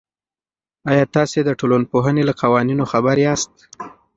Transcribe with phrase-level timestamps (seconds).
[0.91, 3.51] آیا تاسې د ټولنپوهنې له قوانینو خبر یاست؟